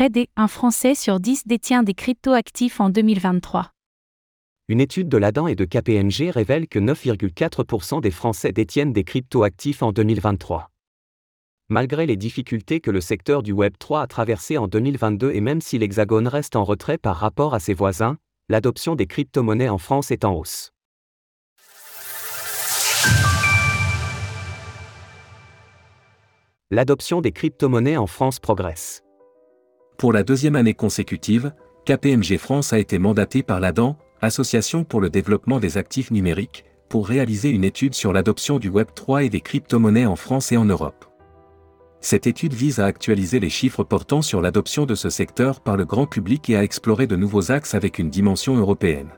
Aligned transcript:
Près 0.00 0.08
des 0.08 0.30
1 0.36 0.48
Français 0.48 0.94
sur 0.94 1.20
10 1.20 1.46
détient 1.46 1.82
des 1.82 1.92
cryptoactifs 1.92 2.80
en 2.80 2.88
2023. 2.88 3.70
Une 4.68 4.80
étude 4.80 5.10
de 5.10 5.18
l'Adam 5.18 5.46
et 5.46 5.54
de 5.54 5.66
KPMG 5.66 6.30
révèle 6.30 6.68
que 6.68 6.78
9,4% 6.78 8.00
des 8.00 8.10
Français 8.10 8.50
détiennent 8.50 8.94
des 8.94 9.04
cryptoactifs 9.04 9.82
en 9.82 9.92
2023. 9.92 10.70
Malgré 11.68 12.06
les 12.06 12.16
difficultés 12.16 12.80
que 12.80 12.90
le 12.90 13.02
secteur 13.02 13.42
du 13.42 13.52
Web3 13.52 14.04
a 14.04 14.06
traversées 14.06 14.56
en 14.56 14.68
2022 14.68 15.32
et 15.32 15.42
même 15.42 15.60
si 15.60 15.76
l'Hexagone 15.76 16.28
reste 16.28 16.56
en 16.56 16.64
retrait 16.64 16.96
par 16.96 17.16
rapport 17.16 17.52
à 17.52 17.60
ses 17.60 17.74
voisins, 17.74 18.16
l'adoption 18.48 18.94
des 18.94 19.06
crypto-monnaies 19.06 19.68
en 19.68 19.76
France 19.76 20.10
est 20.10 20.24
en 20.24 20.32
hausse. 20.32 20.72
L'adoption 26.70 27.20
des 27.20 27.32
crypto-monnaies 27.32 27.98
en 27.98 28.06
France 28.06 28.38
progresse. 28.38 29.02
Pour 30.00 30.14
la 30.14 30.22
deuxième 30.22 30.56
année 30.56 30.72
consécutive, 30.72 31.52
KPMG 31.84 32.38
France 32.38 32.72
a 32.72 32.78
été 32.78 32.98
mandaté 32.98 33.42
par 33.42 33.60
l'ADAN, 33.60 33.98
Association 34.22 34.82
pour 34.82 34.98
le 34.98 35.10
développement 35.10 35.60
des 35.60 35.76
actifs 35.76 36.10
numériques, 36.10 36.64
pour 36.88 37.06
réaliser 37.06 37.50
une 37.50 37.64
étude 37.64 37.92
sur 37.92 38.14
l'adoption 38.14 38.58
du 38.58 38.70
Web3 38.70 39.26
et 39.26 39.28
des 39.28 39.42
crypto-monnaies 39.42 40.06
en 40.06 40.16
France 40.16 40.52
et 40.52 40.56
en 40.56 40.64
Europe. 40.64 41.04
Cette 42.00 42.26
étude 42.26 42.54
vise 42.54 42.80
à 42.80 42.86
actualiser 42.86 43.40
les 43.40 43.50
chiffres 43.50 43.84
portant 43.84 44.22
sur 44.22 44.40
l'adoption 44.40 44.86
de 44.86 44.94
ce 44.94 45.10
secteur 45.10 45.60
par 45.60 45.76
le 45.76 45.84
grand 45.84 46.06
public 46.06 46.48
et 46.48 46.56
à 46.56 46.64
explorer 46.64 47.06
de 47.06 47.16
nouveaux 47.16 47.52
axes 47.52 47.74
avec 47.74 47.98
une 47.98 48.08
dimension 48.08 48.56
européenne. 48.56 49.10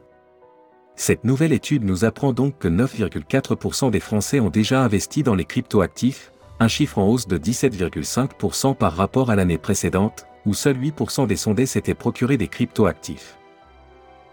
Cette 0.96 1.22
nouvelle 1.22 1.52
étude 1.52 1.84
nous 1.84 2.04
apprend 2.04 2.32
donc 2.32 2.58
que 2.58 2.66
9,4% 2.66 3.92
des 3.92 4.00
Français 4.00 4.40
ont 4.40 4.50
déjà 4.50 4.82
investi 4.82 5.22
dans 5.22 5.36
les 5.36 5.44
cryptoactifs, 5.44 6.32
un 6.58 6.66
chiffre 6.66 6.98
en 6.98 7.06
hausse 7.06 7.28
de 7.28 7.38
17,5% 7.38 8.74
par 8.74 8.96
rapport 8.96 9.30
à 9.30 9.36
l'année 9.36 9.58
précédente, 9.58 10.26
où 10.46 10.54
seuls 10.54 10.78
8% 10.78 11.26
des 11.26 11.36
sondés 11.36 11.66
s'étaient 11.66 11.94
procurés 11.94 12.36
des 12.36 12.48
cryptoactifs. 12.48 13.38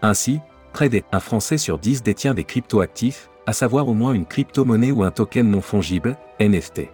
Ainsi, 0.02 0.40
près 0.72 0.90
1 1.12 1.20
Français 1.20 1.58
sur 1.58 1.78
10 1.78 2.02
détient 2.02 2.34
des 2.34 2.44
cryptoactifs, 2.44 3.30
à 3.46 3.52
savoir 3.52 3.88
au 3.88 3.94
moins 3.94 4.12
une 4.12 4.26
crypto-monnaie 4.26 4.92
ou 4.92 5.02
un 5.02 5.10
token 5.10 5.50
non 5.50 5.60
fongible, 5.60 6.16
NFT. 6.40 6.88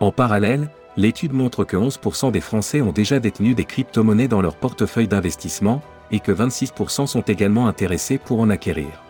En 0.00 0.12
parallèle, 0.12 0.68
l'étude 0.96 1.32
montre 1.32 1.64
que 1.64 1.76
11% 1.76 2.30
des 2.30 2.40
Français 2.40 2.80
ont 2.80 2.92
déjà 2.92 3.20
détenu 3.20 3.54
des 3.54 3.64
crypto-monnaies 3.64 4.28
dans 4.28 4.42
leur 4.42 4.56
portefeuille 4.56 5.08
d'investissement, 5.08 5.82
et 6.10 6.20
que 6.20 6.32
26% 6.32 7.06
sont 7.06 7.22
également 7.22 7.66
intéressés 7.66 8.18
pour 8.18 8.40
en 8.40 8.50
acquérir. 8.50 9.02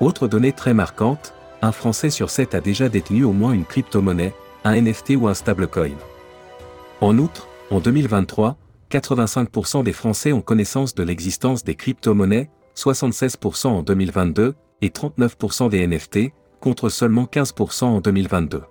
Autre 0.00 0.26
donnée 0.26 0.52
très 0.52 0.74
marquante, 0.74 1.32
un 1.62 1.72
Français 1.72 2.10
sur 2.10 2.28
7 2.28 2.56
a 2.56 2.60
déjà 2.60 2.88
détenu 2.88 3.24
au 3.24 3.32
moins 3.32 3.52
une 3.52 3.64
crypto-monnaie, 3.64 4.34
un 4.64 4.80
NFT 4.80 5.10
ou 5.16 5.28
un 5.28 5.34
stablecoin. 5.34 5.96
En 7.00 7.18
outre, 7.18 7.48
en 7.70 7.80
2023, 7.80 8.56
85% 8.90 9.82
des 9.82 9.92
Français 9.92 10.32
ont 10.32 10.42
connaissance 10.42 10.94
de 10.94 11.02
l'existence 11.02 11.64
des 11.64 11.74
crypto-monnaies, 11.74 12.50
76% 12.76 13.68
en 13.68 13.82
2022 13.82 14.54
et 14.82 14.88
39% 14.88 15.70
des 15.70 15.86
NFT, 15.86 16.32
contre 16.60 16.88
seulement 16.88 17.24
15% 17.24 17.84
en 17.84 18.00
2022. 18.00 18.62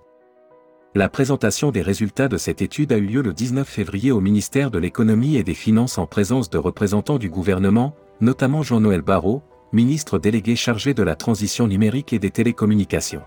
La 0.94 1.10
présentation 1.10 1.72
des 1.72 1.82
résultats 1.82 2.28
de 2.28 2.38
cette 2.38 2.62
étude 2.62 2.92
a 2.92 2.98
eu 2.98 3.06
lieu 3.06 3.22
le 3.22 3.34
19 3.34 3.68
février 3.68 4.12
au 4.12 4.20
ministère 4.20 4.72
de 4.72 4.78
l'économie 4.78 5.38
et 5.38 5.44
des 5.44 5.54
finances 5.54 5.98
en 5.98 6.06
présence 6.06 6.50
de 6.50 6.58
représentants 6.58 7.18
du 7.18 7.30
gouvernement, 7.30 7.96
notamment 8.20 8.62
Jean-Noël 8.62 9.02
Barrot, 9.02 9.42
ministre 9.72 10.20
délégué 10.20 10.56
chargé 10.56 10.94
de 10.94 11.04
la 11.04 11.16
transition 11.16 11.68
numérique 11.68 12.12
et 12.12 12.20
des 12.20 12.32
télécommunications. 12.32 13.24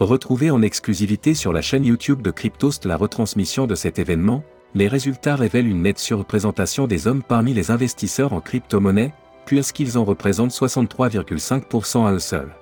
Retrouvez 0.00 0.50
en 0.50 0.62
exclusivité 0.62 1.34
sur 1.34 1.52
la 1.52 1.62
chaîne 1.62 1.84
YouTube 1.84 2.22
de 2.22 2.30
Cryptost 2.30 2.84
la 2.84 2.96
retransmission 2.96 3.66
de 3.66 3.74
cet 3.74 3.98
événement, 3.98 4.42
les 4.74 4.88
résultats 4.88 5.36
révèlent 5.36 5.68
une 5.68 5.82
nette 5.82 5.98
surreprésentation 5.98 6.86
des 6.86 7.06
hommes 7.06 7.22
parmi 7.22 7.54
les 7.54 7.70
investisseurs 7.70 8.32
en 8.32 8.40
crypto-monnaie, 8.40 9.12
puisqu'ils 9.46 9.96
en 9.98 10.04
représentent 10.04 10.50
63,5% 10.50 12.06
à 12.06 12.12
eux 12.12 12.18
seuls. 12.18 12.54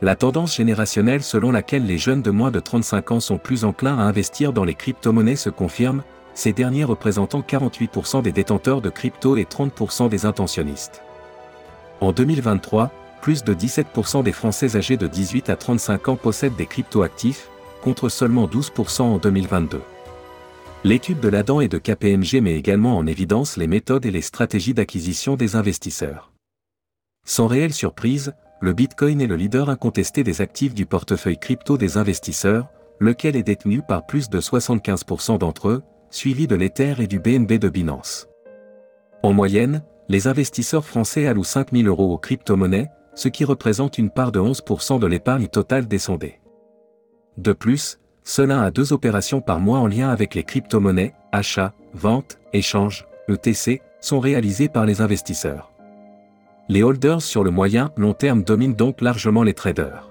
La 0.00 0.14
tendance 0.14 0.54
générationnelle 0.56 1.24
selon 1.24 1.50
laquelle 1.50 1.84
les 1.84 1.98
jeunes 1.98 2.22
de 2.22 2.30
moins 2.30 2.52
de 2.52 2.60
35 2.60 3.10
ans 3.10 3.20
sont 3.20 3.38
plus 3.38 3.64
enclins 3.64 3.98
à 3.98 4.02
investir 4.02 4.52
dans 4.52 4.64
les 4.64 4.74
crypto-monnaies 4.74 5.34
se 5.34 5.50
confirme, 5.50 6.02
ces 6.34 6.52
derniers 6.52 6.84
représentant 6.84 7.40
48% 7.40 8.22
des 8.22 8.30
détenteurs 8.30 8.80
de 8.80 8.90
crypto 8.90 9.36
et 9.36 9.42
30% 9.42 10.08
des 10.08 10.24
intentionnistes. 10.24 11.02
En 12.00 12.12
2023, 12.12 12.92
plus 13.20 13.42
de 13.42 13.52
17% 13.52 14.22
des 14.22 14.30
Français 14.30 14.76
âgés 14.76 14.96
de 14.96 15.08
18 15.08 15.50
à 15.50 15.56
35 15.56 16.08
ans 16.10 16.16
possèdent 16.16 16.54
des 16.54 16.66
cryptoactifs, 16.66 17.48
contre 17.82 18.08
seulement 18.08 18.46
12% 18.46 19.02
en 19.02 19.18
2022. 19.18 19.80
L'étude 20.84 21.18
de 21.18 21.28
l'ADAN 21.28 21.60
et 21.60 21.66
de 21.66 21.78
KPMG 21.78 22.40
met 22.40 22.54
également 22.54 22.96
en 22.96 23.06
évidence 23.06 23.56
les 23.56 23.66
méthodes 23.66 24.06
et 24.06 24.12
les 24.12 24.22
stratégies 24.22 24.74
d'acquisition 24.74 25.34
des 25.34 25.56
investisseurs. 25.56 26.32
Sans 27.26 27.48
réelle 27.48 27.72
surprise, 27.72 28.32
le 28.60 28.72
Bitcoin 28.72 29.20
est 29.20 29.26
le 29.26 29.34
leader 29.34 29.70
incontesté 29.70 30.22
des 30.22 30.40
actifs 30.40 30.74
du 30.74 30.86
portefeuille 30.86 31.38
crypto 31.38 31.76
des 31.76 31.96
investisseurs, 31.96 32.68
lequel 33.00 33.34
est 33.34 33.42
détenu 33.42 33.82
par 33.82 34.06
plus 34.06 34.30
de 34.30 34.40
75% 34.40 35.38
d'entre 35.38 35.68
eux, 35.68 35.82
suivi 36.10 36.46
de 36.46 36.54
l'Ether 36.54 36.94
et 37.00 37.08
du 37.08 37.18
BNB 37.18 37.54
de 37.54 37.68
Binance. 37.68 38.28
En 39.24 39.32
moyenne, 39.32 39.82
les 40.08 40.28
investisseurs 40.28 40.84
français 40.84 41.26
allouent 41.26 41.42
5000 41.42 41.88
euros 41.88 42.14
aux 42.14 42.18
crypto-monnaies, 42.18 42.88
ce 43.16 43.28
qui 43.28 43.44
représente 43.44 43.98
une 43.98 44.10
part 44.10 44.30
de 44.30 44.38
11% 44.38 45.00
de 45.00 45.06
l'épargne 45.08 45.48
totale 45.48 45.88
des 45.88 45.98
sondés. 45.98 46.40
De 47.36 47.52
plus, 47.52 47.98
un 48.38 48.62
à 48.62 48.70
deux 48.70 48.92
opérations 48.92 49.40
par 49.40 49.58
mois 49.58 49.78
en 49.78 49.86
lien 49.86 50.10
avec 50.10 50.34
les 50.34 50.44
crypto-monnaies, 50.44 51.14
achats, 51.32 51.72
ventes, 51.94 52.38
échanges, 52.52 53.06
ETC, 53.28 53.80
sont 54.00 54.20
réalisées 54.20 54.68
par 54.68 54.86
les 54.86 55.00
investisseurs. 55.00 55.72
Les 56.68 56.82
holders 56.82 57.22
sur 57.22 57.42
le 57.42 57.50
moyen 57.50 57.90
long 57.96 58.12
terme 58.12 58.42
dominent 58.42 58.76
donc 58.76 59.00
largement 59.00 59.42
les 59.42 59.54
traders. 59.54 60.08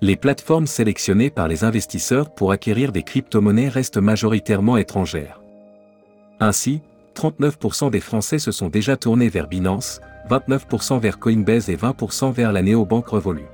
Les 0.00 0.16
plateformes 0.16 0.68
sélectionnées 0.68 1.30
par 1.30 1.48
les 1.48 1.64
investisseurs 1.64 2.30
pour 2.30 2.52
acquérir 2.52 2.92
des 2.92 3.02
crypto-monnaies 3.02 3.68
restent 3.68 3.98
majoritairement 3.98 4.76
étrangères. 4.76 5.42
Ainsi, 6.38 6.80
39% 7.16 7.90
des 7.90 8.00
Français 8.00 8.38
se 8.38 8.52
sont 8.52 8.68
déjà 8.68 8.96
tournés 8.96 9.28
vers 9.28 9.48
Binance, 9.48 10.00
29% 10.30 11.00
vers 11.00 11.18
Coinbase 11.18 11.68
et 11.68 11.76
20% 11.76 12.32
vers 12.32 12.52
la 12.52 12.62
néobanque 12.62 13.08
Revolut. 13.08 13.48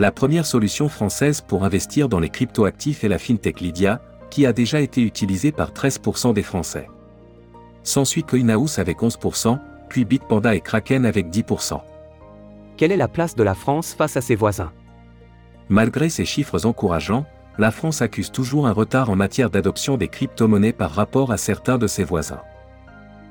La 0.00 0.10
première 0.10 0.46
solution 0.46 0.88
française 0.88 1.42
pour 1.42 1.62
investir 1.62 2.08
dans 2.08 2.20
les 2.20 2.30
cryptoactifs 2.30 3.04
est 3.04 3.08
la 3.08 3.18
fintech 3.18 3.60
Lydia, 3.60 4.00
qui 4.30 4.46
a 4.46 4.54
déjà 4.54 4.80
été 4.80 5.02
utilisée 5.02 5.52
par 5.52 5.72
13% 5.72 6.32
des 6.32 6.42
Français. 6.42 6.88
S'ensuit 7.82 8.22
CoinHouse 8.22 8.78
avec 8.78 9.00
11%, 9.02 9.58
puis 9.90 10.06
Bitpanda 10.06 10.54
et 10.54 10.62
Kraken 10.62 11.04
avec 11.04 11.28
10%. 11.28 11.82
Quelle 12.78 12.92
est 12.92 12.96
la 12.96 13.08
place 13.08 13.34
de 13.34 13.42
la 13.42 13.54
France 13.54 13.92
face 13.92 14.16
à 14.16 14.22
ses 14.22 14.36
voisins? 14.36 14.72
Malgré 15.68 16.08
ces 16.08 16.24
chiffres 16.24 16.64
encourageants, 16.64 17.26
la 17.58 17.70
France 17.70 18.00
accuse 18.00 18.32
toujours 18.32 18.66
un 18.66 18.72
retard 18.72 19.10
en 19.10 19.16
matière 19.16 19.50
d'adoption 19.50 19.98
des 19.98 20.08
crypto-monnaies 20.08 20.72
par 20.72 20.92
rapport 20.92 21.30
à 21.30 21.36
certains 21.36 21.76
de 21.76 21.86
ses 21.86 22.04
voisins. 22.04 22.40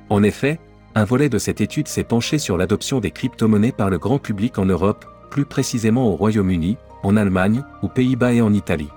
En 0.10 0.22
effet, 0.22 0.60
un 0.94 1.04
volet 1.04 1.30
de 1.30 1.40
cette 1.40 1.62
étude 1.62 1.88
s'est 1.88 2.04
penché 2.04 2.38
sur 2.38 2.60
l'adoption 2.60 3.00
des 3.00 3.10
crypto-monnaies 3.10 3.72
par 3.72 3.90
le 3.90 3.98
grand 3.98 4.20
public 4.20 4.60
en 4.60 4.66
Europe, 4.66 5.04
plus 5.30 5.46
précisément 5.46 6.08
au 6.08 6.16
Royaume-Uni, 6.16 6.78
en 7.04 7.16
Allemagne, 7.16 7.64
aux 7.82 7.88
Pays-Bas 7.88 8.34
et 8.34 8.42
en 8.42 8.54
Italie. 8.54 8.90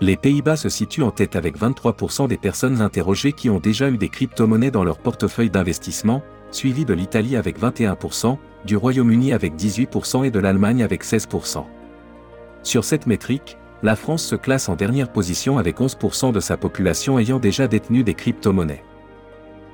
Les 0.00 0.16
Pays-Bas 0.16 0.56
se 0.56 0.68
situent 0.68 1.02
en 1.02 1.10
tête 1.10 1.34
avec 1.34 1.58
23% 1.58 2.28
des 2.28 2.36
personnes 2.36 2.80
interrogées 2.80 3.32
qui 3.32 3.50
ont 3.50 3.58
déjà 3.58 3.90
eu 3.90 3.98
des 3.98 4.08
crypto-monnaies 4.08 4.70
dans 4.70 4.84
leur 4.84 4.98
portefeuille 4.98 5.50
d'investissement, 5.50 6.22
suivi 6.52 6.84
de 6.84 6.94
l'Italie 6.94 7.36
avec 7.36 7.60
21%, 7.60 8.36
du 8.64 8.76
Royaume-Uni 8.76 9.32
avec 9.32 9.54
18% 9.54 10.24
et 10.24 10.30
de 10.30 10.38
l'Allemagne 10.38 10.82
avec 10.82 11.04
16%. 11.04 11.64
Sur 12.62 12.84
cette 12.84 13.06
métrique, 13.06 13.56
la 13.82 13.96
France 13.96 14.24
se 14.24 14.34
classe 14.34 14.68
en 14.68 14.76
dernière 14.76 15.10
position 15.10 15.58
avec 15.58 15.78
11% 15.78 16.32
de 16.32 16.40
sa 16.40 16.56
population 16.56 17.18
ayant 17.18 17.38
déjà 17.38 17.68
détenu 17.68 18.02
des 18.02 18.14
crypto-monnaies. 18.14 18.84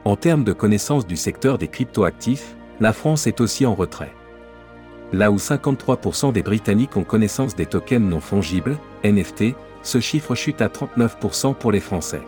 En 0.05 0.17
termes 0.17 0.45
de 0.45 0.53
connaissance 0.53 1.07
du 1.07 1.17
secteur 1.17 1.57
des 1.59 1.69
cryptoactifs, 1.69 2.57
la 2.81 2.93
France 2.93 3.27
est 3.27 3.41
aussi 3.41 3.65
en 3.65 3.75
retrait. 3.75 4.13
Là 5.15 5.31
où 5.31 5.37
53% 5.37 6.33
des 6.33 6.43
Britanniques 6.43 6.97
ont 6.97 7.05
connaissance 7.05 7.55
des 7.55 7.67
tokens 7.67 8.11
non 8.11 8.19
fongibles, 8.19 8.77
NFT, 9.05 9.55
ce 9.85 10.01
chiffre 10.01 10.35
chute 10.35 10.61
à 10.61 10.67
39% 10.67 11.55
pour 11.55 11.71
les 11.71 11.79
Français. 11.79 12.23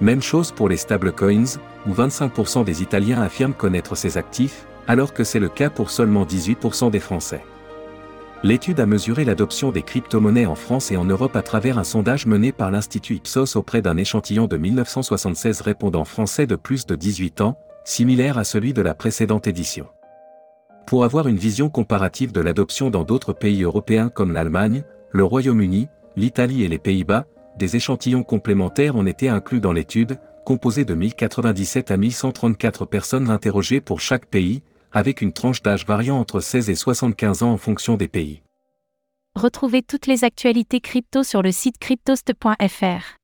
Même 0.00 0.22
chose 0.22 0.52
pour 0.52 0.70
les 0.70 0.78
stablecoins, 0.78 1.58
où 1.86 1.92
25% 1.92 2.64
des 2.64 2.82
Italiens 2.82 3.20
affirment 3.20 3.52
connaître 3.52 3.94
ces 3.94 4.16
actifs, 4.16 4.64
alors 4.88 5.12
que 5.12 5.22
c'est 5.22 5.38
le 5.38 5.50
cas 5.50 5.68
pour 5.68 5.90
seulement 5.90 6.24
18% 6.24 6.90
des 6.90 6.98
Français. 6.98 7.44
L'étude 8.42 8.80
a 8.80 8.86
mesuré 8.86 9.26
l'adoption 9.26 9.70
des 9.70 9.82
crypto-monnaies 9.82 10.46
en 10.46 10.54
France 10.54 10.92
et 10.92 10.96
en 10.96 11.04
Europe 11.04 11.36
à 11.36 11.42
travers 11.42 11.76
un 11.76 11.84
sondage 11.84 12.24
mené 12.24 12.52
par 12.52 12.70
l'Institut 12.70 13.16
Ipsos 13.16 13.54
auprès 13.54 13.82
d'un 13.82 13.98
échantillon 13.98 14.46
de 14.46 14.56
1976 14.56 15.60
répondants 15.60 16.06
français 16.06 16.46
de 16.46 16.56
plus 16.56 16.86
de 16.86 16.94
18 16.94 17.42
ans, 17.42 17.58
similaire 17.84 18.38
à 18.38 18.44
celui 18.44 18.72
de 18.72 18.80
la 18.80 18.94
précédente 18.94 19.46
édition. 19.46 19.88
Pour 20.86 21.04
avoir 21.04 21.28
une 21.28 21.36
vision 21.36 21.70
comparative 21.70 22.32
de 22.32 22.40
l'adoption 22.40 22.90
dans 22.90 23.04
d'autres 23.04 23.32
pays 23.32 23.62
européens 23.62 24.08
comme 24.08 24.32
l'Allemagne, 24.32 24.84
le 25.10 25.24
Royaume-Uni, 25.24 25.88
l'Italie 26.16 26.64
et 26.64 26.68
les 26.68 26.78
Pays-Bas, 26.78 27.26
des 27.58 27.76
échantillons 27.76 28.22
complémentaires 28.22 28.96
ont 28.96 29.06
été 29.06 29.28
inclus 29.28 29.60
dans 29.60 29.72
l'étude, 29.72 30.18
composée 30.44 30.84
de 30.84 30.94
1097 30.94 31.90
à 31.90 31.96
1134 31.96 32.86
personnes 32.86 33.30
interrogées 33.30 33.80
pour 33.80 34.00
chaque 34.00 34.26
pays, 34.26 34.62
avec 34.92 35.22
une 35.22 35.32
tranche 35.32 35.62
d'âge 35.62 35.86
variant 35.86 36.18
entre 36.18 36.40
16 36.40 36.70
et 36.70 36.74
75 36.74 37.42
ans 37.42 37.52
en 37.52 37.56
fonction 37.56 37.96
des 37.96 38.08
pays. 38.08 38.42
Retrouvez 39.34 39.82
toutes 39.82 40.06
les 40.06 40.24
actualités 40.24 40.80
crypto 40.80 41.22
sur 41.22 41.42
le 41.42 41.52
site 41.52 41.78
cryptost.fr. 41.78 43.16